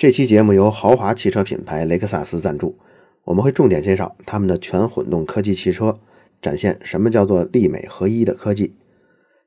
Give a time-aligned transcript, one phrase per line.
[0.00, 2.78] 这期节目由豪华汽车品牌雷克萨斯赞助，
[3.24, 6.00] 我们会重点介绍他们的全混动科技汽车，
[6.40, 8.72] 展现什么叫做力美合一的科技。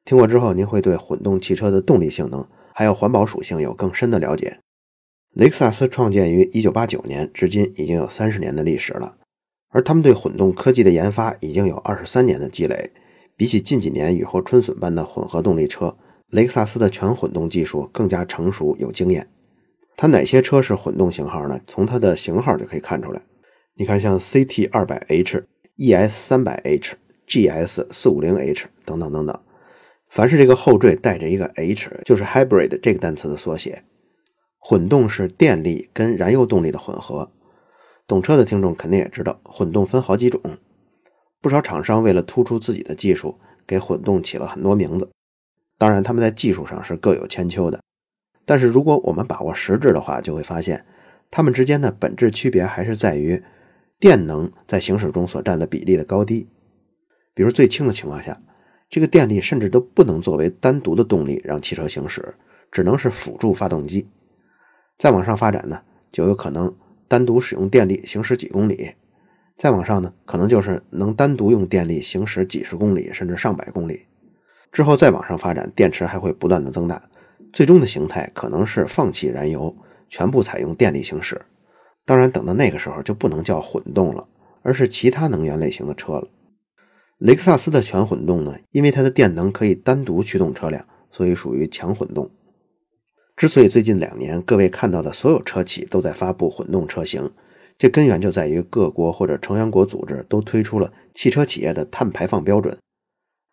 [0.05, 4.59] 听过之后，您会对混动汽车的动力性能还有环保属性有更深的了解。
[5.33, 9.15] 雷克萨斯创建于1989年，至今已经有三十年的历史了，
[9.69, 12.91] 而他们对混动科技的研发已经有二十三年的积累。
[13.35, 15.97] 比起近几年雨后春笋般的混合动力车，
[16.29, 19.27] 雷克萨斯的全混动技术更加成熟有经验。
[19.95, 21.59] 它哪些车是混动型号呢？
[21.67, 23.21] 从它的型号就可以看出来。
[23.75, 25.43] 你看，像 CT 二百 H、
[25.77, 26.95] ES 三百 H、
[27.27, 29.39] GS 四五零 H 等等等等，
[30.09, 33.83] 凡是这个后缀带着一个 H，就是 hybrid 这个单词的缩写。
[34.59, 37.31] 混动是电力跟燃油动力的混合。
[38.05, 40.41] 懂车的听众肯定也知道，混动分好几种。
[41.41, 45.09] 不少厂商为了突出自己的技术，给混动起了很多名字。
[45.77, 47.81] 当然，他们在技术上是各有千秋的。
[48.45, 50.85] 但是，如果我们把握实质的话，就会发现，
[51.31, 53.41] 它们之间的本质区别还是在于
[53.99, 56.47] 电能在行驶中所占的比例的高低。
[57.33, 58.37] 比如最轻的情况下，
[58.89, 62.35] 这个电力甚至都不能作为单独的动力让汽车行驶，
[62.71, 64.07] 只能是辅助发动机。
[64.99, 65.81] 再往上发展呢，
[66.11, 66.75] 就有可能
[67.07, 68.93] 单独使用电力行驶几公里；
[69.57, 74.05] 再往上呢，可能就是能单独用电力行驶几十公里甚至上百公里。
[74.71, 77.01] 之后再往上发展，电池还会不断的增大。
[77.53, 79.73] 最终的形态可能是放弃燃油，
[80.09, 81.39] 全部采用电力行驶。
[82.03, 84.27] 当然，等到那个时候就不能叫混动了，
[84.63, 86.27] 而是其他能源类型的车了。
[87.19, 92.29] 雷克萨斯的全混动呢，因为它的电能可以单独驱动车辆，所以属于强混动。
[93.37, 97.31] 之所以最近两年各位看到的所有车企都在发布混动车型，
[97.77, 102.77] 这根源就在于各国或者成员国组织都推出了汽车企业的碳排放标准，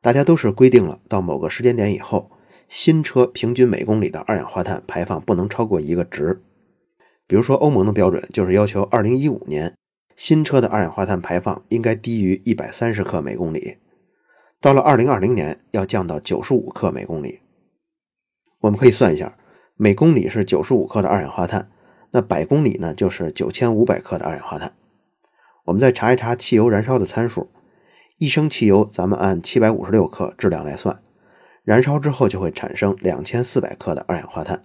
[0.00, 2.30] 大家都是规定了到某个时间点以后。
[2.70, 6.40] 新车平均每公里的二氧化碳排放不能超过一个值，
[7.26, 9.74] 比如说欧盟的标准就是要求2015年
[10.14, 13.78] 新车的二氧化碳排放应该低于130克每公里，
[14.60, 17.40] 到了2020年要降到95克每公里。
[18.60, 19.36] 我们可以算一下，
[19.74, 21.68] 每公里是95克的二氧化碳，
[22.12, 24.72] 那百公里呢就是9500克的二氧化碳。
[25.64, 27.50] 我们再查一查汽油燃烧的参数，
[28.18, 31.02] 一升汽油咱们按756克质量来算。
[31.62, 34.64] 燃烧之后就会产生两千四百克的二氧化碳，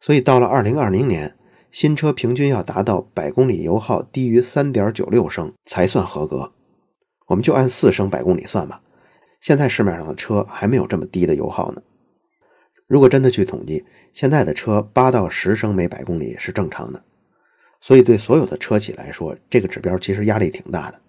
[0.00, 1.36] 所以到了二零二零年，
[1.70, 6.52] 新车平均要达到百公里油耗低于三点九六升才算合格。
[7.26, 8.80] 我们就按四升百公里算吧。
[9.40, 11.82] 现在市面上的车还没有这么低的油耗呢。
[12.86, 17.02] 如果真的去统计，现在的车八到十升每百公里是正常的。
[17.80, 21.00] 所以对所有的车企来说，这个指标其实压力挺大的。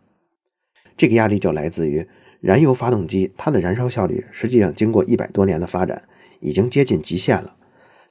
[0.98, 2.06] 这个压力就来自于。
[2.46, 6.04] 燃油发动机，它的燃烧效率实际上经过一百多年的发展，
[6.42, 7.56] 已经接近极限了，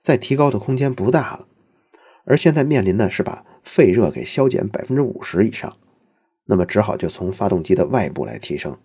[0.03, 1.47] 再提高的空间不大了。
[2.25, 5.77] 而现在面临的是把废热给消减百分之五十以上，
[6.47, 8.77] 那么只好就从发动机的外部来提升。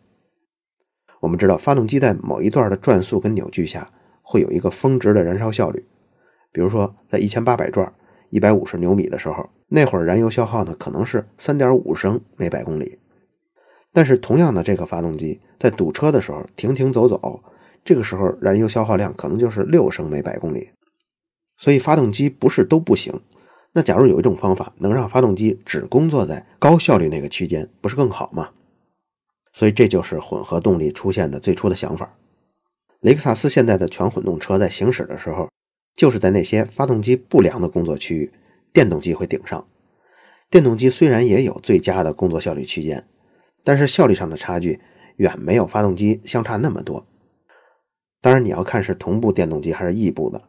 [1.22, 5.84] 我们知道，发动机在某一段的转速跟扭矩下，会有一个峰值的燃烧效率。
[6.52, 7.92] 比如说，在一千八百转、
[8.30, 13.00] 一百五十牛米的时候，那会儿燃油消耗呢可能是三点五升每百公里。
[13.92, 17.44] 但是，同样的这个发动机在堵车的时候停停走走，
[17.84, 20.70] 这个时候燃油消耗量可能就是六升每百公里。
[21.58, 23.20] 所以，发动机不是都不行。
[23.74, 28.50] 那假如有一种方法能让发动机只工作在高效率那个区间，不是更好吗？
[29.54, 32.16] 所以，这就是混合动力出现的最初的想法。
[33.02, 35.50] 雷克萨斯现在的全混动车在行驶的时候，
[35.96, 38.32] 就是在那些发动机不良的工作区域，
[38.72, 39.66] 电动机会顶上。
[40.50, 43.08] 电动机虽然也有最佳的工作效率区间。
[43.64, 44.80] 但是效率上的差距
[45.18, 47.06] 远没有发动机相差那么多。
[48.22, 50.42] 当然，你要看是同步电动机还是异步的，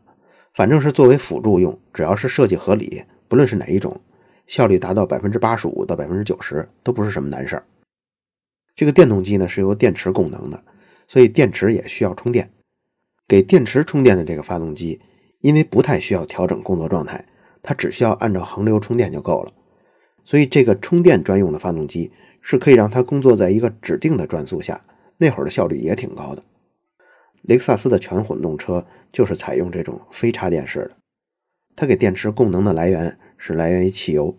[0.54, 4.00] 反正是作为辅助用，只要是设计合理，不论是哪一种，
[4.48, 7.64] 效率达到百分之八十五到百分之九十都不是什么难事儿。
[8.74, 10.64] 这个电动机呢是由电池供能的，
[11.06, 12.50] 所以电池也需要充电。
[13.28, 15.00] 给电池充电的这个发动机，
[15.40, 17.24] 因为不太需要调整工作状态，
[17.62, 19.52] 它只需要按照恒流充电就够了。
[20.24, 22.10] 所以这个充电专用的发动机。
[22.40, 24.80] 是可以让它工作在一个指定的转速下，
[25.18, 26.42] 那会儿的效率也挺高的。
[27.42, 30.96] 雷克萨斯的全混动车就是采用这种非插电式的，
[31.74, 34.38] 它给电池供能的来源是来源于汽油。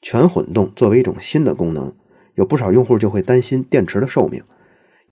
[0.00, 1.94] 全混动作为一种新的功能，
[2.34, 4.42] 有不少用户就会担心电池的寿命。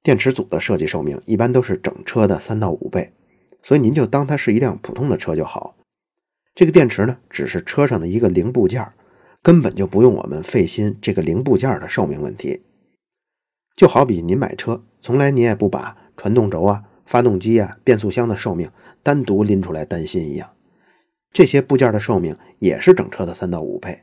[0.03, 3.13] 电池组的设计寿命一般都是整车的三到五倍，
[3.63, 5.77] 所以您就当它是一辆普通的车就好。
[6.55, 8.87] 这个电池呢，只是车上的一个零部件。
[9.47, 12.63] 根本就不用我们费心这个零部件的寿命问题，
[13.77, 18.69] 就好比您买车，从来您也不把传动轴啊、发动机啊、变速箱的寿命
[19.05, 20.51] 单独拎出来担心一样。
[21.33, 24.03] 这些部件的寿命也是整车的三到五倍。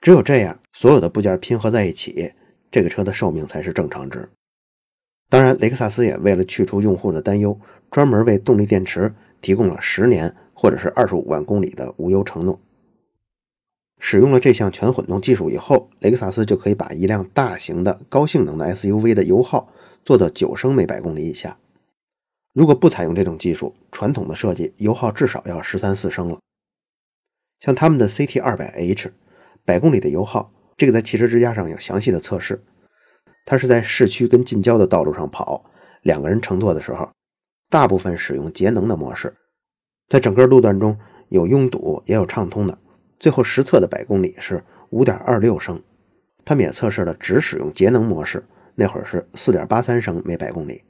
[0.00, 2.32] 只有这样，所有的部件拼合在一起，
[2.70, 4.28] 这个车的寿命才是正常值。
[5.28, 7.58] 当然，雷克萨斯也为了去除用户的担忧，
[7.90, 12.60] 专门为动力电池提供了十年或者是二十五万公里的无忧承诺。
[13.98, 19.72] 使用了这项全混动技术以后，雷克萨斯就可以把一辆大型的高性能的 SUV 的油耗
[20.04, 21.58] 做到九升每百公里以下。
[22.52, 26.38] 如果不采用这种技术，传统的设计油耗至少要十三四升了。
[27.60, 29.12] 像他们的 CT 二百 H，
[29.64, 32.62] 百公里的油耗，这个在汽车之家上有详细的测试。
[33.44, 35.70] 它是在市区跟近郊的道路上跑，
[36.02, 37.10] 两个人乘坐的时候，
[37.70, 39.34] 大部分使用节能的模式，
[40.08, 42.78] 在整个路段中有拥堵也有畅通的。
[43.18, 45.82] 最后实测的百公里是五点二六升，
[46.44, 50.82] 他们也测试了只使用节能模式，那会儿是四点八三升每百公里。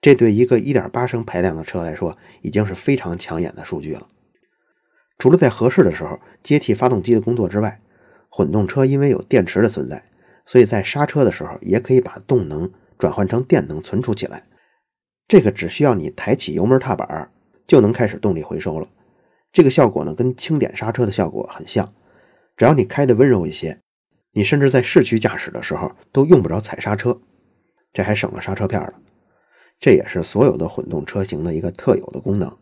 [0.00, 4.06] 这对一个一点八升排量的车来说，已经是非常抢眼的数据了。
[5.18, 7.80] 除了在合适的时候接替发动机的工作之外，
[8.30, 10.02] 混动车因为有电池的存在，
[10.46, 14.46] 所以在刹车的时候也可以把动能转换成电能存储起来。
[15.28, 17.30] 这个只需要你抬起油门踏板，
[17.66, 18.88] 就能开始动力回收了。
[19.52, 21.92] 这个效果呢，跟轻点刹车的效果很像。
[22.56, 23.80] 只要你开的温柔一些，
[24.32, 27.20] 你甚至在市区驾驶的时候都用不着踩刹车，
[27.92, 28.94] 这还省了刹车片了。
[29.78, 32.54] 这也是所有的混动车型的一个特有的功能。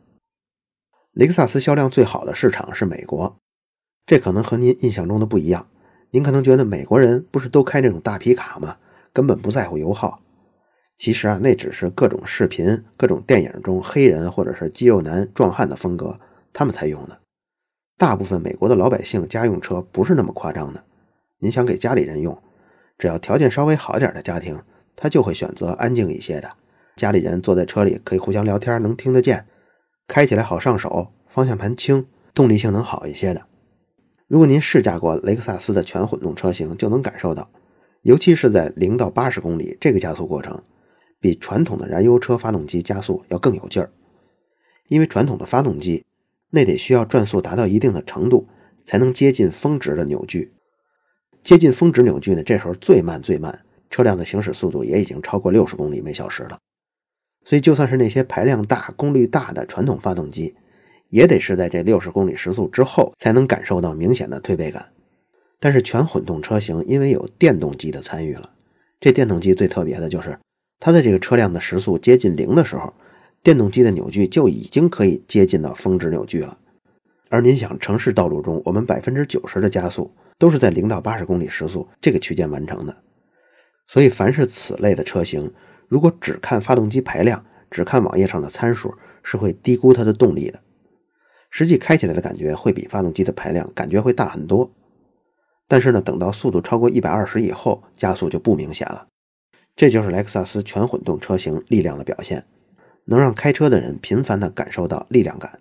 [1.13, 3.37] 雷克萨斯销量最好的市场是美国，
[4.07, 5.69] 这可能和您印象中的不一样。
[6.11, 8.77] 您可能觉得美国人不是都开那种大皮卡吗？
[9.13, 10.23] 根本不在乎油耗。
[10.97, 16.19] 其实啊，那只是各种视频、各种电影中黑人或者是肌肉男、壮汉的风格。
[16.53, 17.21] 他们才用的，
[17.97, 20.85] 大部分美国的老百姓家用车不是那么夸张的。
[21.39, 22.37] 您想给家里人用，
[22.99, 24.61] 只要条件稍微好一点的家庭，
[24.97, 26.51] 他就会选择安静一些的。
[26.97, 29.47] 家里人坐在车里可以互相聊天，能听得见，
[30.09, 33.47] 开起来好上手，方向盘轻，动力性能好一些的。
[34.27, 37.49] 如果您试驾过雷克萨斯的全混动车型，就能感受到，
[38.03, 40.61] 尤其是在零到八十公里这个加速过程，
[41.21, 43.91] 比传统的燃油车发动机加速要更有劲儿，
[44.89, 46.05] 因为传统的发动机。
[46.51, 48.49] 那得需要转速达到一定的程度，
[48.85, 50.53] 才能接近峰值的扭矩。
[51.43, 53.61] 接近峰值扭矩呢，这时候最慢最慢，
[53.91, 56.59] 车辆的行驶速度也已经超过六十公里每小时了。
[57.45, 60.55] 所以，就算是那些排量大、功率大的传统发动机，
[61.11, 64.91] 也得是在这六十公里时速之后，才能感受到明显的推背感。
[65.61, 68.51] 但是，全混动车型因为有电动机的参与了，
[69.01, 70.39] 这电动机最特别的就是，
[70.81, 72.93] 它在这个车辆的时速接近零的时候。
[73.43, 76.59] 电动机的扭矩就已经可以接近到峰值扭矩了，
[77.31, 82.97] 而您想，城市道路中我们百分之九十的加速都是在零到八十公里时速这个区间完成的，
[83.87, 85.53] 所以凡是此类的车型，
[85.87, 88.93] 如果只看发动机排量，只看网页上的参数，
[89.23, 90.61] 是会低估它的动力的，
[91.49, 94.71] 实际开起来的感觉会比发动机的排量感觉会大很多。
[95.67, 99.07] 但是呢，等到速度超过一百二十以后，加速就不明显了，
[99.77, 102.45] 这就是雷克萨斯全混动车型力量的表现。
[103.11, 105.61] 能让开车的人频繁地感受到力量感。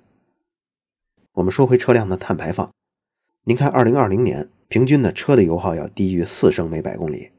[1.31, 2.69] 我们说回车辆的碳排放，
[3.45, 7.31] 您看，二零二零年平均的车的油耗要低于四升每百公里，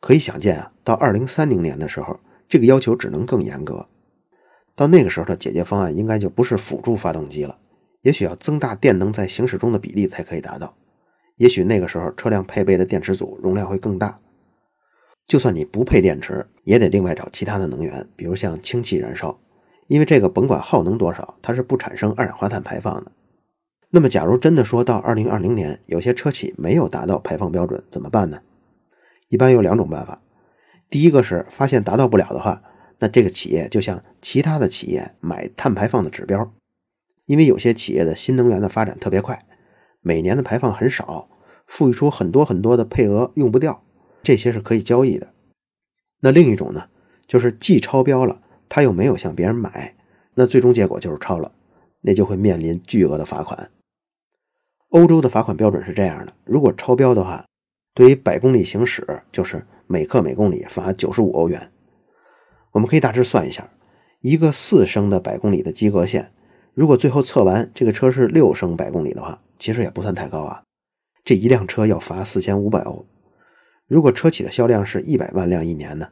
[0.00, 3.86] 可以想见啊，到二零三零年的时候，这个要求只能更严格。
[4.74, 7.58] 到那个时候的解决方案应该就不是辅助发动机了，
[8.00, 10.74] 也许要增大电能在行驶中的比例才可以达到。
[11.36, 14.18] 也许那个时候车辆配备的电池组容量会更大。
[15.26, 19.38] 就算你不配电池，也得另外找其他的能源，比如像氢气燃烧，
[19.86, 23.12] 因为这个甭管耗能多少，它是不产生二氧化碳排放的。
[23.90, 28.40] 那么，假如真的说到二零二零年，有些车企没有达到排放标准，怎么办呢？
[29.28, 30.20] 一般有两种办法。
[30.90, 32.62] 第一个是发现达到不了的话，
[32.98, 36.52] 那这个企业就像其他的企业买碳排放的指标，
[37.26, 39.44] 因为有些企业的新能源的发展特别快，
[40.00, 41.28] 每年的排放很少，
[41.66, 43.82] 赋予出很多很多的配额用不掉。
[44.22, 45.32] 这些是可以交易的。
[46.20, 46.88] 那另一种呢，
[47.26, 49.94] 就是既超标了，他又没有向别人买，
[50.34, 51.52] 那最终结果就是超了，
[52.00, 53.70] 那就会面临巨额的罚款。
[54.90, 57.44] 欧洲的罚款标准是这样的：如果超标的话，
[57.94, 61.72] 对于百公里行驶，就是每克每公里罚九十五欧元。
[62.72, 63.68] 我们可以大致算一下，
[64.20, 66.32] 一个四升的百公里的及格线，
[66.72, 70.62] 如果最后测完这个车是六升百公里的话，其实也不算太高啊。
[71.24, 73.04] 这一辆车要罚四千五百欧。
[73.92, 76.08] 如果车企的销量是一百万辆一年呢？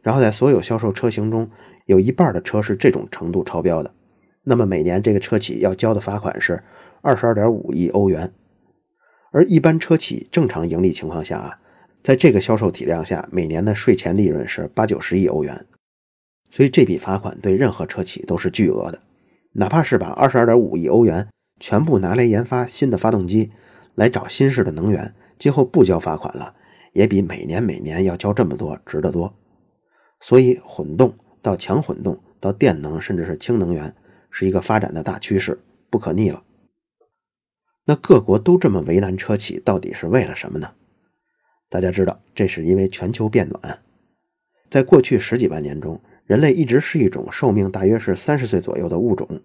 [0.00, 1.50] 然后在所有销售车型中，
[1.84, 3.92] 有一半的车是这种程度超标的，
[4.42, 6.62] 那么每年这个车企要交的罚款是
[7.02, 8.32] 二十二点五亿欧元。
[9.32, 11.58] 而一般车企正常盈利情况下啊，
[12.02, 15.66] 在这个销售体量下，每年的税前利润是八九十亿欧元。
[16.50, 18.98] 所以这笔罚款对任何车企都是巨额的，
[19.52, 23.52] 哪怕是把二十二点五亿欧元全部拿来研发新的发动机，
[23.94, 26.54] 来找新式的能源，今后不交罚款了，
[26.92, 29.34] 也比每年每年要交这么多值得多。
[30.20, 33.94] 所以，混动到强混动到电能，甚至是氢能源，
[34.30, 36.44] 是一个发展的大趋势，不可逆了。
[37.86, 40.70] 那各国都这么为难车企，到底是为了什么呢？
[41.68, 43.78] 大家知道，这是因为全球变暖。
[44.68, 49.40] 在过去十几万年中，人类一直是一种寿命大约是三十岁左右的物种，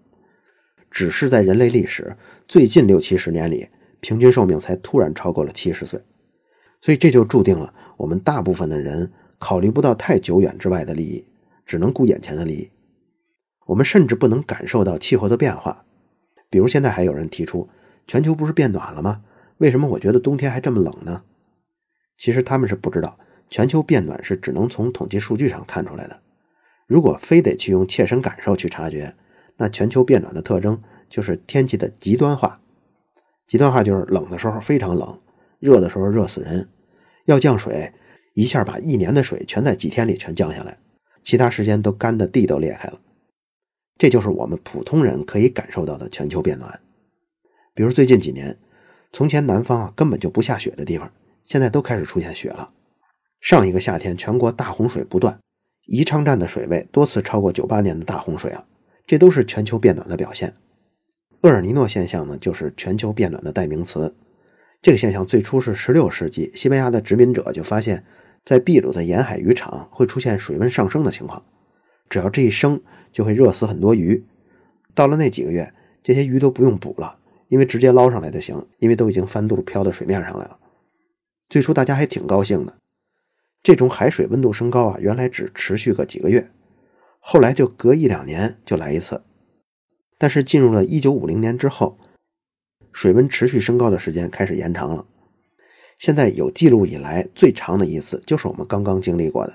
[0.90, 3.68] 只是在人类历史最近六七十年里，
[4.00, 6.00] 平均寿命才突然超过了七十岁。
[6.80, 11.24] 所以这就注定了我们大部分的人考虑不到太久远之外的利益，
[11.64, 12.70] 只能顾眼前的利益。
[13.66, 15.84] 我们甚至不能感受到气候的变化。
[16.48, 17.68] 比如现在还有人提出，
[18.06, 19.22] 全球不是变暖了吗？
[19.58, 21.22] 为什么我觉得冬天还这么冷呢？
[22.16, 23.18] 其实他们是不知道，
[23.48, 26.20] 全球变暖是只能从统计数据上看出来的。
[26.86, 29.14] 如果非得去用切身感受去察觉，
[29.56, 30.80] 那全球变暖的特征
[31.10, 32.60] 就是天气的极端化。
[33.46, 35.18] 极端化就是冷的时候非常冷，
[35.58, 36.68] 热的时候热死人。
[37.24, 37.92] 要降水，
[38.34, 40.78] 一下把一年的水全在几天里全降下来，
[41.22, 43.00] 其他时间都干的地都裂开了。
[43.98, 46.80] 这就是我们普通人可以感受到的全球变暖。
[47.74, 48.56] 比如最近几年，
[49.12, 51.10] 从前南方啊根本就不下雪的地方。
[51.42, 52.72] 现在都开始出现雪了。
[53.40, 55.38] 上一个夏天，全国大洪水不断，
[55.86, 58.66] 宜昌站的水位多次超过九八年的大洪水了。
[59.06, 60.52] 这都是全球变暖的表现。
[61.42, 64.12] 厄尔尼诺现象呢，就是全球变暖的代名词。
[64.86, 68.04] 这个现象最初是16世纪西班牙的殖民者就发现，
[68.44, 71.44] 在秘鲁的沿海渔场会出现水温上升的情况，
[72.08, 74.24] 只要这一升，就会热死很多鱼。
[74.94, 75.74] 到了那几个月，
[76.04, 80.56] 这些鱼都不用捕了，因为直接捞上来就行，因为都已经翻肚漂到水面上来了。
[81.48, 82.72] 最初大家还挺高兴的，
[83.64, 86.48] 这种海水温度升高啊，原来只持续个几个月，
[87.18, 89.24] 后来就隔一两年就来一次。
[90.16, 91.98] 但是进入了一九五零年之后，
[92.96, 95.04] 水温持续升高的时间开始延长了。
[95.98, 99.54] 现在有记录以来最长的一次就是我们刚刚经历过的，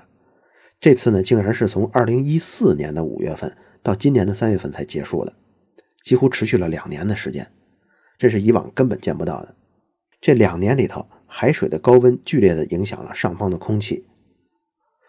[0.78, 5.32] 这次呢竟然是从二零一四年的五月份到今年的三月份才结束的，
[6.04, 7.44] 几乎持续了两年的时间，
[8.16, 9.56] 这是以往根本见不到的。
[10.20, 11.04] 这两年里头。
[11.34, 14.04] 海水的高温剧烈地影响了上方的空气，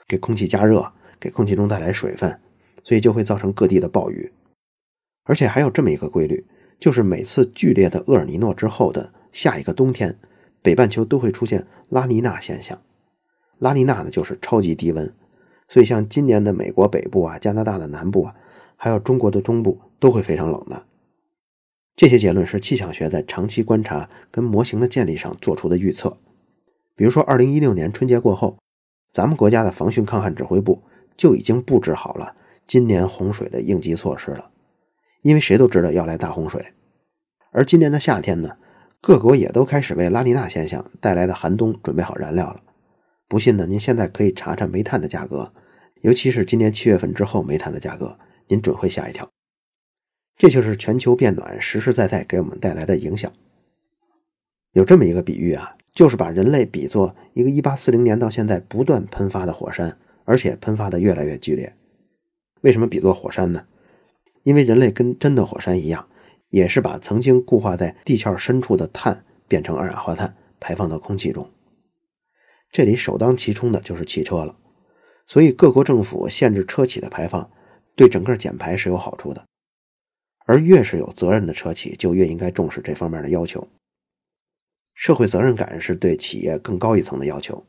[0.08, 2.40] 给空气加热，给空气中带来水分，
[2.82, 4.32] 所以就会造成各地的暴雨。
[5.24, 6.46] 而且还有这么一个规律，
[6.84, 10.18] 就是每次剧烈的厄尔尼诺之后的下一个冬天，
[10.62, 12.78] 北半球都会出现拉尼娜现象。
[13.58, 15.14] 拉尼娜呢，就是超级低温，
[15.70, 18.36] 所以像今年的美国北部啊、加拿大的南部啊，
[18.76, 20.84] 还有中国的中部都会非常冷的。
[21.96, 26.18] 这些结论是气象学在长期观察跟模型的建立上做出的预测。
[26.98, 28.58] 比如说，二零一六年春节过后，
[29.14, 30.84] 咱们国家的防汛抗旱指挥部
[31.16, 32.36] 就已经布置好了
[32.68, 34.50] 今年洪水的应急措施了。
[35.24, 36.74] 因为谁都知道要来大洪水，
[37.52, 38.58] 而今年的夏天呢，
[39.02, 42.62] 各国也都开始为拉尼娜现象带来的寒冬准备好燃料了。
[43.28, 45.54] 不信呢，您现在可以查查煤炭的价格，
[46.02, 49.28] 尤其是今年七月份之后煤炭的价格，您准会吓一跳。
[50.38, 53.32] 这就是全球变暖实实在在给我们带来的影响。
[54.74, 61.74] 有这么一个比喻啊，就是把人类比作一个1840年到现在不断喷发的火山，而且喷发的越来越剧烈。
[62.62, 63.66] 为什么比作火山呢？
[64.44, 66.08] 因为人类跟真的火山一样，
[66.50, 71.50] 也是把曾经固化在地壳深处的碳变成二氧化碳排放到空气中。
[72.72, 74.56] 这里首当其冲的就是汽车了，
[75.26, 77.50] 所以各国政府限制车企的排放，
[77.96, 79.44] 对整个减排是有好处的。
[80.46, 83.66] 而越是有责任的车企，就越应该重视这方面的要求。
[84.94, 87.66] 社会责任感是对企业更高一层的要求。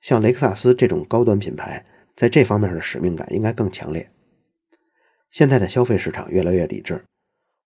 [0.00, 1.84] 像雷克萨斯这种高端品牌，
[2.16, 4.10] 在这方面的使命感应该更强烈。
[5.30, 7.04] 现在的消费市场越来越理智，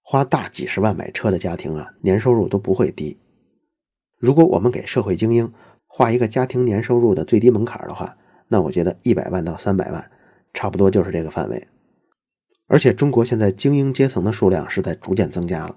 [0.02, 3.18] 花大几十万买车的家庭啊，年收入都不会低。
[4.18, 5.50] 如果我们给社会精英
[5.86, 8.18] 画一个家庭年收入的最低门槛的话，
[8.48, 10.10] 那我觉得一百万到三百万，
[10.52, 11.66] 差不多就是这个范围。
[12.66, 15.76] 而且中国现在精英阶层的数量是在逐渐增加了。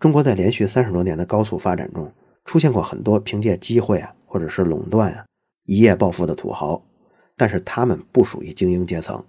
[0.00, 2.10] 中国在连续三十多年的高速发展中，
[2.46, 5.26] 出现过很多凭借机会啊，或者是垄断啊，
[5.64, 6.82] 一夜暴富的土豪，
[7.36, 9.22] 但是他们不属于精英阶层。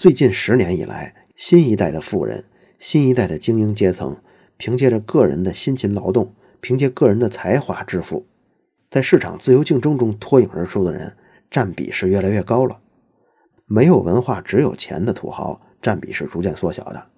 [0.00, 2.46] 最近十年以来，新一代的富人，
[2.78, 4.16] 新一代的精英阶层，
[4.56, 8.24] 凭借着个人的辛勤劳动，凭借个人的才华致富，
[8.90, 11.14] 在市场自由竞争中脱颖而出的人，
[11.50, 12.80] 占比是越来越高了。
[13.66, 15.60] 没有文化只有钱的土豪。
[15.82, 17.10] 占比是逐渐缩小的，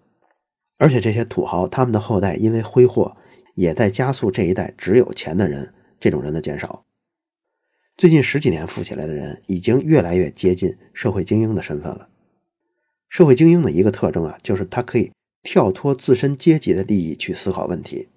[0.79, 3.17] 而且这些土豪他们的后代因为挥霍，
[3.55, 6.85] 也在加速这一代只有钱的人这种人的减少。
[7.97, 12.09] 最近十几年富起来的人，已经越来越接近社会精英的身份了。
[13.13, 18.09] 社会精英的一个特征啊，就是他可以跳脱自身阶级的利益去思考问题。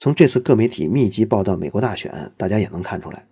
[0.00, 3.26] 从这次各媒体密集报道美国大选，大家也能看出来，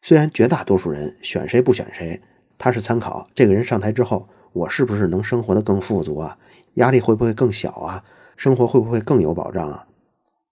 [0.00, 2.22] 虽然绝大多数人选谁不选谁，
[2.56, 6.38] 他是参考这个人上台之后，我是不是能生活的更富足啊？
[6.76, 8.02] 压力会不会更小啊？
[8.38, 9.86] 生活会不会更有保障啊？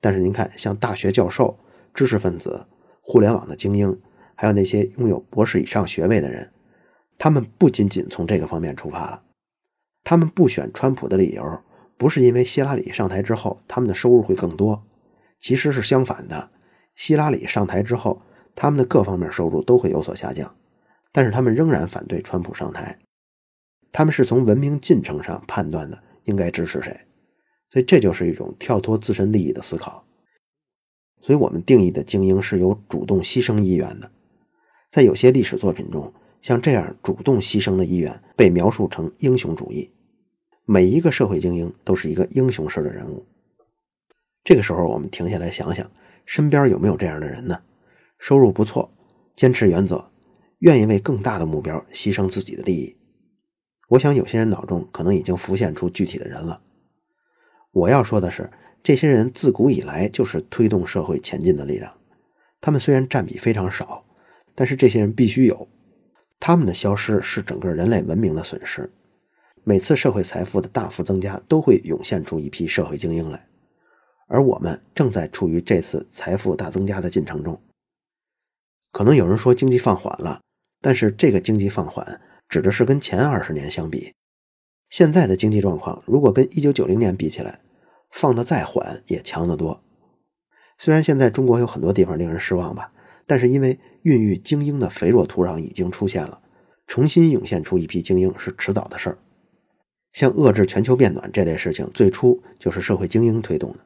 [0.03, 1.59] 但是您看，像大学教授、
[1.95, 2.67] 知识分子、
[3.01, 3.99] 互联网的精英，
[4.35, 6.51] 还有那些拥有博士以上学位的人，
[7.17, 9.23] 他们不仅仅从这个方面出发了。
[10.05, 11.61] 他们不选川普的理由，
[11.97, 14.83] 不是因为希拉里上台之后他们的收入会更多，
[15.39, 16.51] 其实是相反的。
[16.95, 18.21] 希拉里上台之后，
[18.55, 20.55] 他们的各方面收入都会有所下降，
[21.13, 22.99] 但是他们仍然反对川普上台。
[23.93, 27.01] 他们是从文明进程上判断的应该支持谁，
[27.71, 30.05] 所以这就是一种跳脱自身利益的思考。
[31.21, 34.11] 所以我们定义的精英是有主动牺牲意愿的，
[34.91, 36.13] 在有些历史作品中。
[36.43, 39.91] 像这样主动牺牲的意愿被描述成英雄主义，
[40.67, 43.25] 每一个社会精英都是一个英雄式的人物。
[44.43, 45.89] 这个时候，我们停下来想想，
[46.27, 47.63] 身边有没有这样的人呢？
[48.19, 48.93] 收入不错，
[49.37, 50.11] 坚持原则，
[50.59, 52.97] 愿意为更大的目标牺牲自己的利益。
[53.89, 56.61] 我想，有些人脑中可能已经浮现出具体的人了。
[57.71, 58.51] 我要说的是，
[58.83, 61.93] 这些人自古以来就是推动社会前进的力量。
[62.61, 64.05] 他们虽然占比非常少，
[64.57, 65.69] 但是这些人必须有。
[66.45, 68.91] 他们的消失是整个人类文明的损失。
[69.63, 73.47] 每次社会财富的大幅增加，都会涌现出一批社会精英来，
[74.27, 77.63] 而我们正在处于这次财富大增加的进程中。
[78.91, 80.41] 可能有人说经济放缓了，
[80.81, 84.13] 但是这个经济放缓指的是跟前二十年相比。
[84.91, 87.61] 现在的经济状况，如果跟一九九零年比起来，
[88.11, 89.81] 放的再缓也强得多。
[90.77, 92.92] 虽然现在中国有很多地方令人失望吧。
[93.27, 96.41] 但是因为孕育精英的肥沃土壤已经出现了，
[96.87, 99.19] 重新涌现出一批精英是迟早的事儿。
[100.13, 103.79] 像遏制全球变暖这类事情，最初就是社会精英推动的。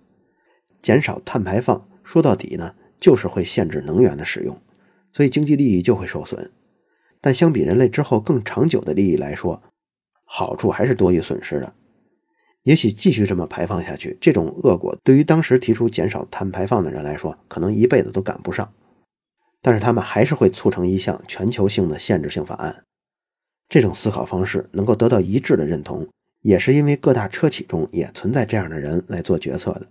[0.83, 4.61] 减少碳排放，说到底呢，就是会限制能源的使用，
[5.13, 6.51] 所以经济利益就会受损。
[7.21, 9.63] 但相比人类之后更长久的利益来说，
[10.25, 11.73] 好处还是多于损失的。
[12.63, 18.73] 也许继续这么排放下去，这种恶果对于当时提出减少碳排放的人来说，可能一辈子都赶不上。
[19.63, 22.85] 但是他们还是会促成一项全球性的限制性法案。
[23.69, 26.07] 这种思考方式能够得到一致的认同，
[26.43, 29.87] 也是因为各大车企中也存在这样的人来做决策的。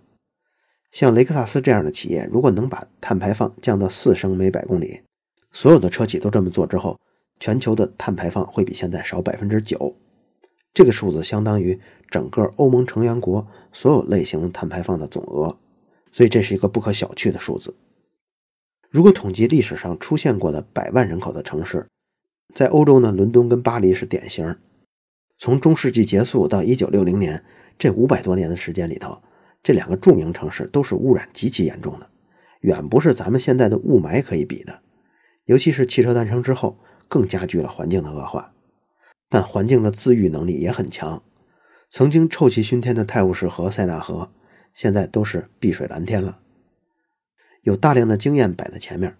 [0.92, 5.02] 像雷克萨斯这样的企业，如果能把碳排放降到四升每百公里，
[5.52, 6.98] 所有的车企都这么做之后，
[7.38, 9.94] 全球的碳排放会比现在少百分之九。
[10.72, 11.78] 这个数字相当于
[12.10, 15.54] 整个欧盟成员国所有类型碳排放的总额，
[16.12, 17.74] 所以这是一个不可小觑的数字。
[18.90, 21.86] 如果统计历史上出现过的百万人口的城市，
[22.54, 24.56] 在欧洲呢，伦敦跟巴黎是典型。
[25.38, 27.44] 从中世纪结束到一九六零年
[27.78, 29.20] 这五百多年的时间里头，
[29.62, 32.08] 这两个著名城市都是污染极其严重的，
[32.60, 34.80] 远不是咱们现在的雾霾可以比的。
[35.44, 38.52] 尤其是汽车诞生之后，更加剧了环境的恶化。
[39.28, 41.22] 但环境的自愈能力也很强。
[41.90, 44.30] 曾经臭气熏天的泰晤士河、塞纳河，
[44.72, 46.38] 现在都是碧水蓝天了。
[47.66, 49.16] 有大量的经验摆在前面，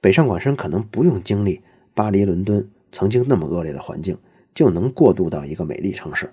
[0.00, 1.60] 北上广深可能不用经历
[1.94, 4.16] 巴黎、伦敦曾经那么恶劣的环境，
[4.54, 6.32] 就能过渡到一个美丽城市。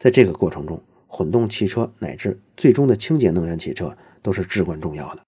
[0.00, 5.22] 在这个过程中，混动汽车乃至最终的清洁能源汽车都是至关重要的。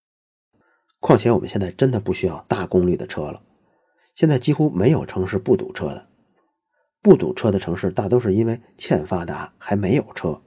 [0.99, 3.41] 况且我们现在真的不需要大功率的车了，
[4.17, 6.09] 现在几乎没有城市不堵车的。
[7.01, 10.43] 不堵车的城市大都是因为欠发达，还没有车。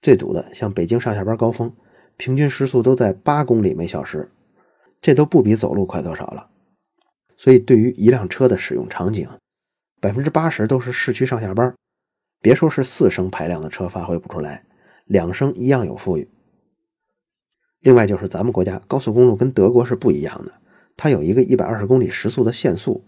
[0.00, 1.70] 最堵的像北京上下班高峰。
[2.16, 4.30] 平均时速都在八公里每小时，
[5.00, 6.50] 这都不比走路快多少了。
[7.36, 9.28] 所以，对于一辆车的使用场景，
[10.00, 11.74] 百分之八十都是市区上下班。
[12.40, 14.64] 别说是四升排量的车发挥不出来，
[15.04, 16.28] 两升一样有富裕。
[17.80, 20.52] 另外，就是咱们国家高速公路跟德国是不一样的，
[20.96, 23.04] 它有一个一百二十公里时速的限速，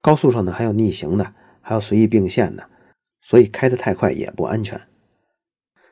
[0.00, 2.68] 高速上呢还有逆行的，还有随意并线的，
[3.20, 4.80] 所以开得太快也不安全。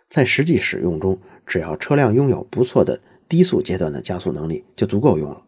[0.08, 5.42] 在实际使用中，只要车辆拥有不错的低速阶段的加速能力，就足够用了。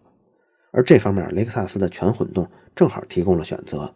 [0.73, 3.95] 而这方面，雷克萨斯的全混动正好提供了选择。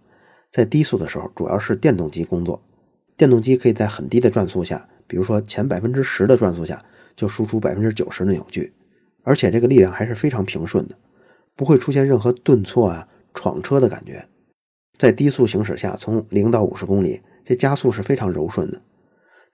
[0.51, 2.63] 在低速的时候，主要是电动机工作，
[3.17, 6.83] 电动机可以在很低的转速下，比如说前百分之十的转速下，
[7.15, 8.73] 就输出百分之九十的扭矩，
[9.23, 10.97] 而且这个力量还是非常平顺的，
[11.55, 14.27] 不会出现任何顿挫啊、闯车的感觉。
[14.97, 18.81] 在低速行驶下，从零到五十公里，这加速是非常柔顺的。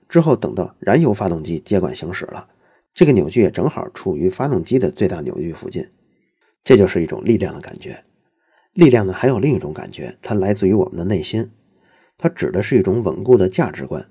[0.09, 2.49] 之后等到燃油发动机接管行驶了，
[2.95, 5.87] 这个扭矩也正好处于发动机的最大扭矩附近，
[6.65, 8.03] 这就是一种力量的感觉。
[8.73, 11.51] 力量呢，还有另一种感觉，它来自于我们的内心，
[12.19, 14.07] 它指的是一种稳固的价值观。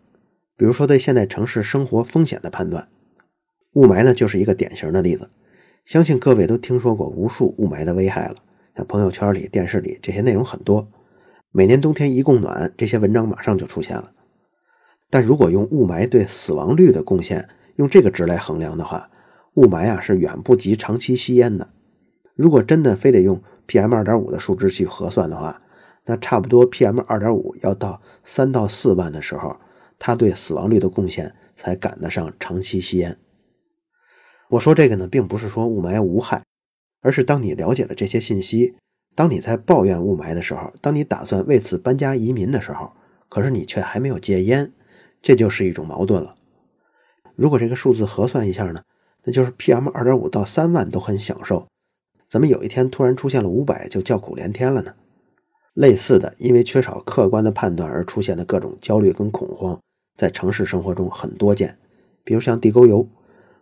[0.57, 2.87] 比如说对现代城市生活风险的判断，
[3.73, 5.29] 雾霾呢就是一个典型的例子。
[5.85, 8.35] 相信各位都听说过无数雾霾的危害了，
[8.75, 10.87] 像朋友圈里、电视里这些内容很多。
[11.51, 14.11] 每年冬天一供暖，这些文章马上就出现了。
[15.15, 17.47] 但如果用雾霾对死亡率的贡献
[17.77, 19.09] 用这个值来衡量的话，
[19.53, 21.69] 雾霾啊是远不及长期吸烟的。
[22.35, 25.61] 如果真的非得用 PM 二点五的数值去核算的话，
[26.03, 29.55] 那差不多 PM 二点五要到三到四万的时候，
[29.97, 33.17] 它对死亡率的贡献才赶得上长期吸烟。
[34.49, 36.43] 我说这个呢，并不是说雾霾无害，
[36.99, 38.75] 而是当你了解了这些信息，
[39.15, 42.91] 当你在抱怨雾霾的时候，当你打算为此搬家移民的时候，
[43.29, 44.73] 可是你却还没有戒烟，
[45.25, 46.35] 这就是一种矛盾了。
[47.35, 48.83] 如果这个数字核算一下呢，
[49.23, 51.67] 那就是 PM 二点五到三万都很享受，
[52.29, 54.93] 怎么有一天突然出现了五百就叫苦连天了呢？
[55.73, 59.81] 类似的，因为缺少客观的判断而出现的各种焦虑跟恐慌，
[60.15, 61.79] 在城市生活中很多见，
[62.23, 63.09] 比如像地沟油。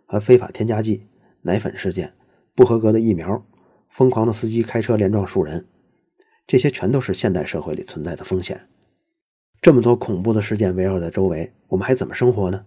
[0.06, 1.06] 和非法添加剂、
[1.40, 2.12] 奶粉事件、
[2.54, 3.42] 不合格的疫苗、
[3.88, 5.64] 疯狂的司机开车连撞数人，
[6.46, 8.68] 这些全都是现代社会里存在的风险。
[9.64, 12.66] 这么多恐怖的事件围绕在周围，我们还怎么生活呢？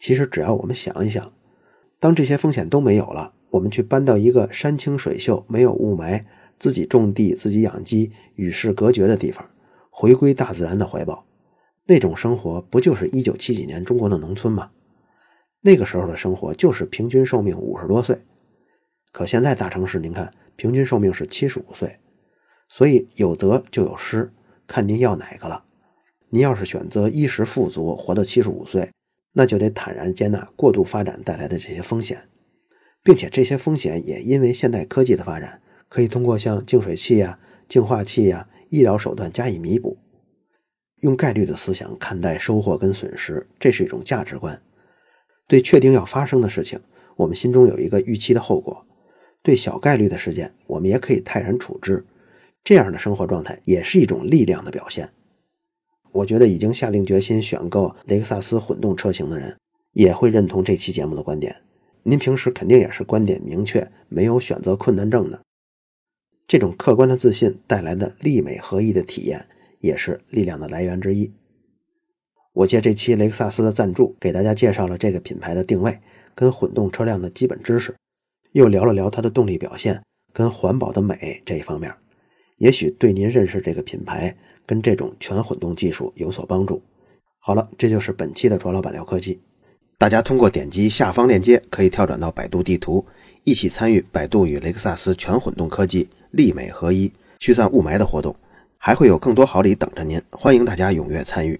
[0.00, 1.32] 其实，只要我们想一想，
[2.00, 6.24] 当这些风险都没有了，我们去搬到一个山清水秀、没有雾霾、
[6.58, 9.48] 自己种地、自己养鸡、与世隔绝的地方，
[9.88, 11.24] 回归大自然的怀抱，
[11.84, 14.72] 那种生活不就是一九七几年中国的农村吗？
[15.60, 18.20] 那个时候的生活就是平均寿命五十多岁，
[19.12, 22.00] 可现在大城市您看，平均寿命是七十五岁，
[22.68, 24.32] 所以有得就有失，
[24.66, 25.62] 看您要哪个了。
[26.30, 28.90] 您要是选择衣食富足，活到七十五岁，
[29.32, 32.28] 那就得坦然接纳过度发展带来的这些风险，
[33.02, 39.96] 并且这些风险也因为现代科技的发展，可以通过像净水器呀、净化器呀、医疗手段加以弥补。
[41.00, 44.60] 用概率的思想看待收获跟损失，这是一种价值观。
[45.46, 46.80] 对确定要发生的事情，
[47.14, 48.74] 我们心中有一个预期的后果；
[49.42, 52.04] 对小概率的事件，我们也可以泰然处之。
[52.64, 55.08] 这样的生活状态也是一种力量的表现。
[56.16, 59.54] 我觉得已经下定决心选购雷克萨斯混动车型的人，
[59.92, 61.54] 也会认同这期节目的观点。
[62.04, 65.42] 您平时肯定也是观点明确，没有选择困难症的。
[66.46, 69.46] 这种客观的自信带来的利美合一的体验，
[69.80, 71.30] 也是力量的来源之一。
[72.54, 75.98] 我借这期雷克萨斯的赞助，给大家介绍了这个品牌的定位
[76.34, 77.94] 跟混动车辆的基本知识，
[78.52, 80.02] 又聊了聊它的动力表现
[80.32, 81.92] 跟环保的美这一方面，
[82.56, 84.34] 也许对您认识这个品牌
[84.66, 86.82] 跟这种全混动技术有所帮助。
[87.38, 89.40] 好了，这就是本期的卓老板聊科技。
[89.96, 93.02] 大家通过点击下方链接，可以跳转到百度地图，
[93.44, 98.34] 一起参与百度与雷克萨斯全混动科技利美合一驱散雾霾的活动，
[98.76, 101.58] 还会有更多好礼等着您，欢迎大家踊跃参与。